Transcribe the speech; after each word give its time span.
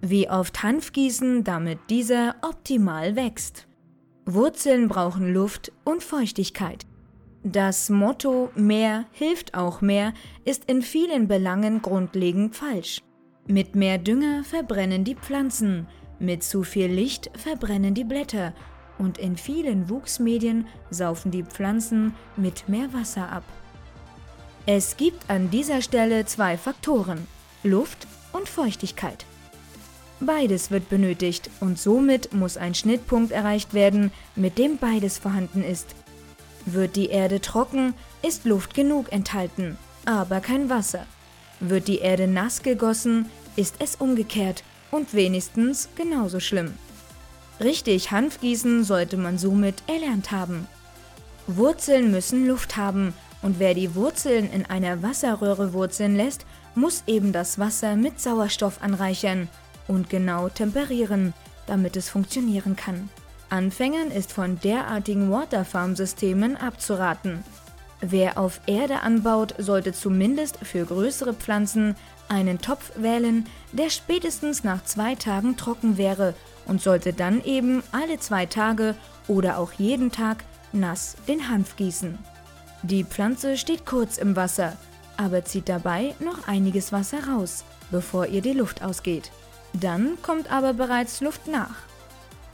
Wie 0.00 0.30
oft 0.30 0.62
Hanf 0.62 0.92
gießen, 0.92 1.44
damit 1.44 1.78
dieser 1.90 2.36
optimal 2.42 3.16
wächst. 3.16 3.66
Wurzeln 4.24 4.88
brauchen 4.88 5.32
Luft 5.32 5.72
und 5.84 6.02
Feuchtigkeit. 6.02 6.86
Das 7.42 7.90
Motto 7.90 8.50
Mehr 8.54 9.06
hilft 9.12 9.54
auch 9.54 9.80
mehr 9.80 10.12
ist 10.44 10.64
in 10.66 10.82
vielen 10.82 11.28
Belangen 11.28 11.82
grundlegend 11.82 12.54
falsch. 12.54 13.00
Mit 13.46 13.74
mehr 13.74 13.98
Dünger 13.98 14.44
verbrennen 14.44 15.04
die 15.04 15.14
Pflanzen, 15.14 15.86
mit 16.18 16.42
zu 16.44 16.62
viel 16.62 16.86
Licht 16.86 17.30
verbrennen 17.34 17.94
die 17.94 18.04
Blätter 18.04 18.54
und 18.98 19.16
in 19.16 19.36
vielen 19.36 19.88
Wuchsmedien 19.88 20.66
saufen 20.90 21.30
die 21.30 21.42
Pflanzen 21.42 22.14
mit 22.36 22.68
mehr 22.68 22.92
Wasser 22.92 23.32
ab. 23.32 23.44
Es 24.66 24.98
gibt 24.98 25.28
an 25.28 25.50
dieser 25.50 25.80
Stelle 25.80 26.26
zwei 26.26 26.58
Faktoren, 26.58 27.26
Luft 27.62 28.06
und 28.32 28.48
Feuchtigkeit. 28.48 29.24
Beides 30.20 30.70
wird 30.70 30.90
benötigt 30.90 31.50
und 31.60 31.78
somit 31.78 32.34
muss 32.34 32.58
ein 32.58 32.74
Schnittpunkt 32.74 33.32
erreicht 33.32 33.72
werden, 33.72 34.12
mit 34.36 34.58
dem 34.58 34.76
beides 34.76 35.16
vorhanden 35.16 35.64
ist. 35.64 35.94
Wird 36.66 36.96
die 36.96 37.08
Erde 37.08 37.40
trocken, 37.40 37.94
ist 38.20 38.44
Luft 38.44 38.74
genug 38.74 39.10
enthalten, 39.12 39.78
aber 40.04 40.40
kein 40.40 40.68
Wasser. 40.68 41.06
Wird 41.58 41.88
die 41.88 41.98
Erde 42.00 42.26
nass 42.26 42.62
gegossen, 42.62 43.30
ist 43.56 43.76
es 43.78 43.96
umgekehrt 43.96 44.62
und 44.90 45.14
wenigstens 45.14 45.88
genauso 45.96 46.38
schlimm. 46.38 46.74
Richtig 47.58 48.10
Hanf 48.10 48.40
gießen 48.40 48.84
sollte 48.84 49.16
man 49.16 49.38
somit 49.38 49.82
erlernt 49.86 50.30
haben. 50.32 50.66
Wurzeln 51.46 52.10
müssen 52.10 52.46
Luft 52.46 52.76
haben 52.76 53.14
und 53.40 53.58
wer 53.58 53.72
die 53.72 53.94
Wurzeln 53.94 54.50
in 54.52 54.66
einer 54.66 55.02
Wasserröhre 55.02 55.72
wurzeln 55.72 56.14
lässt, 56.14 56.44
muss 56.74 57.04
eben 57.06 57.32
das 57.32 57.58
Wasser 57.58 57.96
mit 57.96 58.20
Sauerstoff 58.20 58.82
anreichern 58.82 59.48
und 59.90 60.08
genau 60.08 60.48
temperieren, 60.48 61.34
damit 61.66 61.96
es 61.96 62.08
funktionieren 62.08 62.76
kann. 62.76 63.10
Anfängern 63.50 64.12
ist 64.12 64.32
von 64.32 64.60
derartigen 64.60 65.30
Waterfarm-Systemen 65.30 66.56
abzuraten. 66.56 67.42
Wer 68.00 68.38
auf 68.38 68.60
Erde 68.66 69.00
anbaut, 69.00 69.54
sollte 69.58 69.92
zumindest 69.92 70.58
für 70.62 70.84
größere 70.84 71.34
Pflanzen 71.34 71.96
einen 72.28 72.60
Topf 72.60 72.92
wählen, 72.96 73.46
der 73.72 73.90
spätestens 73.90 74.62
nach 74.62 74.84
zwei 74.84 75.16
Tagen 75.16 75.56
trocken 75.56 75.98
wäre 75.98 76.34
und 76.66 76.80
sollte 76.80 77.12
dann 77.12 77.44
eben 77.44 77.82
alle 77.90 78.20
zwei 78.20 78.46
Tage 78.46 78.94
oder 79.26 79.58
auch 79.58 79.72
jeden 79.72 80.12
Tag 80.12 80.44
nass 80.72 81.16
den 81.26 81.48
Hanf 81.48 81.74
gießen. 81.74 82.16
Die 82.82 83.04
Pflanze 83.04 83.58
steht 83.58 83.84
kurz 83.84 84.16
im 84.16 84.36
Wasser, 84.36 84.76
aber 85.16 85.44
zieht 85.44 85.68
dabei 85.68 86.14
noch 86.20 86.46
einiges 86.46 86.92
Wasser 86.92 87.26
raus, 87.28 87.64
bevor 87.90 88.26
ihr 88.26 88.40
die 88.40 88.52
Luft 88.52 88.82
ausgeht. 88.82 89.32
Dann 89.72 90.18
kommt 90.22 90.50
aber 90.50 90.74
bereits 90.74 91.20
Luft 91.20 91.46
nach. 91.46 91.74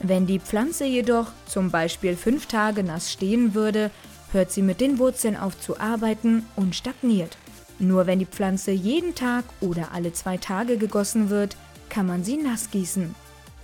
Wenn 0.00 0.26
die 0.26 0.40
Pflanze 0.40 0.84
jedoch 0.84 1.28
zum 1.46 1.70
Beispiel 1.70 2.16
fünf 2.16 2.46
Tage 2.46 2.82
nass 2.82 3.12
stehen 3.12 3.54
würde, 3.54 3.90
hört 4.32 4.50
sie 4.50 4.62
mit 4.62 4.80
den 4.80 4.98
Wurzeln 4.98 5.36
auf 5.36 5.58
zu 5.60 5.78
arbeiten 5.78 6.44
und 6.56 6.74
stagniert. 6.74 7.36
Nur 7.78 8.06
wenn 8.06 8.18
die 8.18 8.26
Pflanze 8.26 8.72
jeden 8.72 9.14
Tag 9.14 9.44
oder 9.60 9.92
alle 9.92 10.12
zwei 10.12 10.36
Tage 10.36 10.76
gegossen 10.76 11.30
wird, 11.30 11.56
kann 11.88 12.06
man 12.06 12.24
sie 12.24 12.36
nass 12.36 12.70
gießen. 12.70 13.14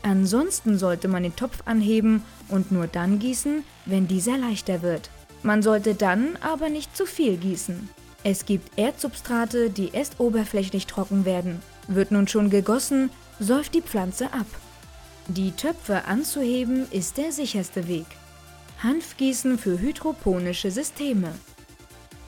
Ansonsten 0.03 0.78
sollte 0.78 1.09
man 1.09 1.25
den 1.25 1.37
Topf 1.37 1.62
anheben 1.67 2.23
und 2.48 2.73
nur 2.73 2.87
dann 2.87 3.19
gießen, 3.19 3.65
wenn 3.84 4.09
dieser 4.09 4.39
leichter 4.39 4.83
wird. 4.83 5.11
Man 5.43 5.62
sollte 5.62 5.95
dann 5.95 6.37
aber 6.41 6.69
nicht 6.69 6.97
zu 6.97 7.06
viel 7.06 7.37
gießen. 7.37 7.89
Es 8.23 8.45
gibt 8.45 8.78
Erdsubstrate, 8.78 9.71
die 9.71 9.91
erst 9.93 10.21
oberflächlich 10.21 10.87
trocken 10.87 11.25
werden. 11.25 11.62
Wird 11.89 12.12
nun 12.12 12.28
schon 12.28 12.51
gegossen, 12.51 13.11
säuft 13.41 13.75
die 13.75 13.83
Pflanze 13.83 14.33
ab. 14.33 14.47
Die 15.27 15.53
Töpfe 15.53 16.05
anzuheben 16.05 16.87
ist 16.91 17.17
der 17.17 17.33
sicherste 17.33 17.89
Weg. 17.89 18.07
Hanfgießen 18.83 19.59
für 19.59 19.79
hydroponische 19.79 20.71
Systeme. 20.71 21.33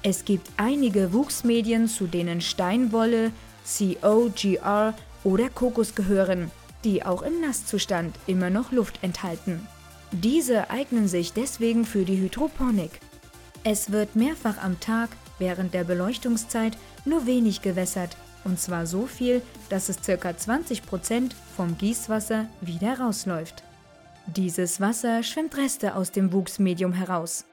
Es 0.02 0.24
gibt 0.24 0.50
einige 0.56 1.12
Wuchsmedien, 1.12 1.86
zu 1.86 2.06
denen 2.06 2.40
Steinwolle, 2.40 3.30
COGR 3.64 4.94
oder 5.22 5.48
Kokos 5.48 5.94
gehören, 5.94 6.50
die 6.82 7.04
auch 7.04 7.22
im 7.22 7.40
Nasszustand 7.40 8.16
immer 8.26 8.50
noch 8.50 8.72
Luft 8.72 8.98
enthalten. 9.02 9.66
Diese 10.10 10.70
eignen 10.70 11.08
sich 11.08 11.32
deswegen 11.32 11.84
für 11.84 12.04
die 12.04 12.18
Hydroponik. 12.18 13.00
Es 13.64 13.92
wird 13.92 14.16
mehrfach 14.16 14.58
am 14.62 14.80
Tag 14.80 15.10
während 15.38 15.72
der 15.72 15.84
Beleuchtungszeit 15.84 16.76
nur 17.04 17.26
wenig 17.26 17.62
gewässert, 17.62 18.16
und 18.44 18.58
zwar 18.58 18.86
so 18.86 19.06
viel, 19.06 19.42
dass 19.68 19.88
es 19.88 19.96
ca. 20.02 20.30
20% 20.30 21.32
vom 21.56 21.76
Gießwasser 21.78 22.46
wieder 22.60 23.00
rausläuft. 23.00 23.62
Dieses 24.26 24.80
Wasser 24.80 25.22
schwimmt 25.22 25.56
Reste 25.56 25.96
aus 25.96 26.12
dem 26.12 26.32
Wuchsmedium 26.32 26.92
heraus. 26.92 27.44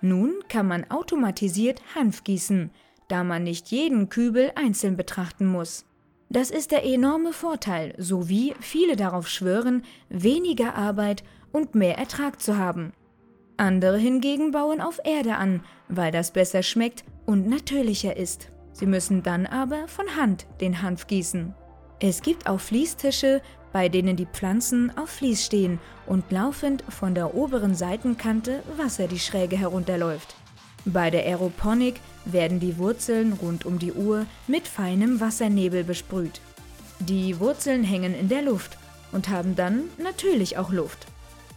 Nun 0.00 0.34
kann 0.48 0.66
man 0.66 0.90
automatisiert 0.90 1.80
Hanf 1.94 2.24
gießen, 2.24 2.70
da 3.08 3.24
man 3.24 3.44
nicht 3.44 3.68
jeden 3.68 4.08
Kübel 4.08 4.52
einzeln 4.54 4.96
betrachten 4.96 5.46
muss. 5.46 5.84
Das 6.28 6.50
ist 6.50 6.70
der 6.70 6.84
enorme 6.84 7.32
Vorteil, 7.32 7.94
sowie 7.98 8.54
viele 8.60 8.96
darauf 8.96 9.28
schwören, 9.28 9.84
weniger 10.08 10.74
Arbeit 10.76 11.24
und 11.52 11.74
mehr 11.74 11.98
Ertrag 11.98 12.40
zu 12.40 12.56
haben. 12.56 12.92
Andere 13.58 13.98
hingegen 13.98 14.50
bauen 14.50 14.80
auf 14.80 14.98
Erde 15.04 15.36
an, 15.36 15.62
weil 15.88 16.10
das 16.10 16.30
besser 16.30 16.62
schmeckt 16.62 17.04
und 17.26 17.46
natürlicher 17.48 18.16
ist. 18.16 18.48
Sie 18.72 18.86
müssen 18.86 19.22
dann 19.22 19.46
aber 19.46 19.88
von 19.88 20.16
Hand 20.16 20.46
den 20.60 20.82
Hanf 20.82 21.06
gießen. 21.06 21.54
Es 22.00 22.22
gibt 22.22 22.48
auch 22.48 22.60
Fließtische, 22.60 23.42
bei 23.72 23.88
denen 23.88 24.16
die 24.16 24.26
Pflanzen 24.26 24.96
auf 24.96 25.08
Fließ 25.08 25.44
stehen 25.44 25.78
und 26.06 26.30
laufend 26.30 26.84
von 26.88 27.14
der 27.14 27.34
oberen 27.34 27.74
Seitenkante 27.74 28.62
Wasser 28.76 29.08
die 29.08 29.18
Schräge 29.18 29.56
herunterläuft. 29.56 30.34
Bei 30.84 31.10
der 31.10 31.24
Aeroponik 31.24 32.00
werden 32.24 32.58
die 32.58 32.76
Wurzeln 32.76 33.34
rund 33.34 33.64
um 33.64 33.78
die 33.78 33.92
Uhr 33.92 34.26
mit 34.46 34.66
feinem 34.66 35.20
Wassernebel 35.20 35.84
besprüht. 35.84 36.40
Die 36.98 37.38
Wurzeln 37.38 37.84
hängen 37.84 38.14
in 38.14 38.28
der 38.28 38.42
Luft 38.42 38.78
und 39.12 39.28
haben 39.28 39.54
dann 39.54 39.84
natürlich 39.98 40.58
auch 40.58 40.72
Luft. 40.72 41.06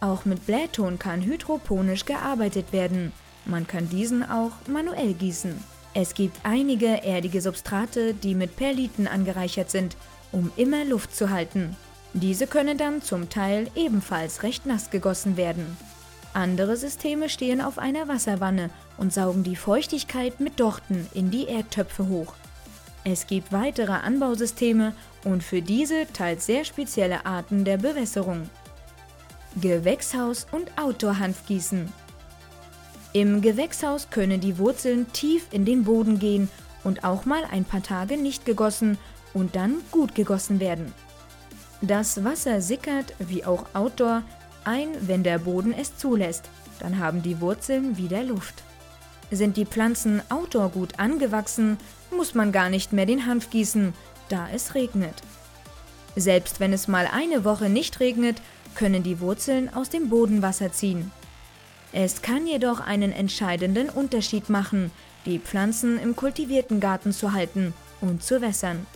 Auch 0.00 0.24
mit 0.24 0.46
Blähton 0.46 0.98
kann 0.98 1.22
hydroponisch 1.22 2.04
gearbeitet 2.04 2.72
werden. 2.72 3.12
Man 3.44 3.66
kann 3.66 3.88
diesen 3.88 4.22
auch 4.22 4.52
manuell 4.68 5.14
gießen. 5.14 5.58
Es 5.98 6.12
gibt 6.12 6.36
einige 6.42 7.04
erdige 7.04 7.40
Substrate, 7.40 8.12
die 8.12 8.34
mit 8.34 8.56
Perliten 8.56 9.08
angereichert 9.08 9.70
sind, 9.70 9.96
um 10.30 10.52
immer 10.58 10.84
Luft 10.84 11.16
zu 11.16 11.30
halten. 11.30 11.74
Diese 12.12 12.46
können 12.46 12.76
dann 12.76 13.00
zum 13.00 13.30
Teil 13.30 13.70
ebenfalls 13.74 14.42
recht 14.42 14.66
nass 14.66 14.90
gegossen 14.90 15.38
werden. 15.38 15.78
Andere 16.34 16.76
Systeme 16.76 17.30
stehen 17.30 17.62
auf 17.62 17.78
einer 17.78 18.08
Wasserwanne 18.08 18.68
und 18.98 19.14
saugen 19.14 19.42
die 19.42 19.56
Feuchtigkeit 19.56 20.38
mit 20.38 20.60
Dochten 20.60 21.06
in 21.14 21.30
die 21.30 21.46
Erdtöpfe 21.46 22.08
hoch. 22.08 22.34
Es 23.04 23.26
gibt 23.26 23.50
weitere 23.50 23.92
Anbausysteme 23.92 24.92
und 25.24 25.42
für 25.42 25.62
diese 25.62 26.06
teils 26.12 26.44
sehr 26.44 26.66
spezielle 26.66 27.24
Arten 27.24 27.64
der 27.64 27.78
Bewässerung. 27.78 28.50
Gewächshaus 29.62 30.46
und 30.52 30.76
Outdoor-Hanfgießen. 30.76 31.90
Im 33.16 33.40
Gewächshaus 33.40 34.10
können 34.10 34.42
die 34.42 34.58
Wurzeln 34.58 35.10
tief 35.14 35.46
in 35.50 35.64
den 35.64 35.84
Boden 35.84 36.18
gehen 36.18 36.50
und 36.84 37.02
auch 37.02 37.24
mal 37.24 37.44
ein 37.50 37.64
paar 37.64 37.82
Tage 37.82 38.18
nicht 38.18 38.44
gegossen 38.44 38.98
und 39.32 39.56
dann 39.56 39.76
gut 39.90 40.14
gegossen 40.14 40.60
werden. 40.60 40.92
Das 41.80 42.24
Wasser 42.24 42.60
sickert, 42.60 43.14
wie 43.18 43.42
auch 43.46 43.64
Outdoor, 43.72 44.22
ein, 44.64 44.88
wenn 45.00 45.22
der 45.22 45.38
Boden 45.38 45.72
es 45.72 45.96
zulässt. 45.96 46.50
Dann 46.78 46.98
haben 46.98 47.22
die 47.22 47.40
Wurzeln 47.40 47.96
wieder 47.96 48.22
Luft. 48.22 48.62
Sind 49.30 49.56
die 49.56 49.64
Pflanzen 49.64 50.20
outdoor 50.28 50.68
gut 50.68 50.98
angewachsen, 51.00 51.78
muss 52.14 52.34
man 52.34 52.52
gar 52.52 52.68
nicht 52.68 52.92
mehr 52.92 53.06
den 53.06 53.24
Hanf 53.24 53.48
gießen, 53.48 53.94
da 54.28 54.46
es 54.54 54.74
regnet. 54.74 55.22
Selbst 56.16 56.60
wenn 56.60 56.74
es 56.74 56.86
mal 56.86 57.08
eine 57.10 57.46
Woche 57.46 57.70
nicht 57.70 57.98
regnet, 57.98 58.42
können 58.74 59.02
die 59.02 59.20
Wurzeln 59.20 59.72
aus 59.72 59.88
dem 59.88 60.10
Bodenwasser 60.10 60.70
ziehen. 60.70 61.10
Es 61.98 62.20
kann 62.20 62.46
jedoch 62.46 62.80
einen 62.80 63.10
entscheidenden 63.10 63.88
Unterschied 63.88 64.50
machen, 64.50 64.90
die 65.24 65.38
Pflanzen 65.38 65.98
im 65.98 66.14
kultivierten 66.14 66.78
Garten 66.78 67.10
zu 67.10 67.32
halten 67.32 67.72
und 68.02 68.22
zu 68.22 68.42
wässern. 68.42 68.86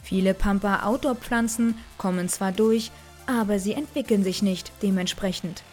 Viele 0.00 0.32
Pampa-Outdoor-Pflanzen 0.32 1.76
kommen 1.98 2.28
zwar 2.28 2.52
durch, 2.52 2.92
aber 3.26 3.58
sie 3.58 3.72
entwickeln 3.72 4.22
sich 4.22 4.42
nicht 4.42 4.70
dementsprechend. 4.80 5.64